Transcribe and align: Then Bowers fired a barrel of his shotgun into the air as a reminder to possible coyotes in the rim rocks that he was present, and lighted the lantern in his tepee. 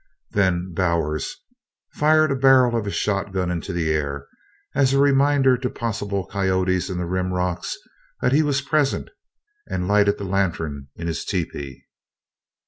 Then 0.31 0.73
Bowers 0.73 1.31
fired 1.93 2.31
a 2.31 2.35
barrel 2.35 2.75
of 2.75 2.85
his 2.85 2.95
shotgun 2.95 3.51
into 3.51 3.71
the 3.71 3.91
air 3.91 4.25
as 4.73 4.93
a 4.93 4.99
reminder 4.99 5.57
to 5.59 5.69
possible 5.69 6.25
coyotes 6.25 6.89
in 6.89 6.97
the 6.97 7.05
rim 7.05 7.31
rocks 7.31 7.77
that 8.19 8.31
he 8.33 8.41
was 8.41 8.61
present, 8.63 9.11
and 9.67 9.87
lighted 9.87 10.17
the 10.17 10.23
lantern 10.23 10.87
in 10.95 11.05
his 11.05 11.23
tepee. 11.23 11.85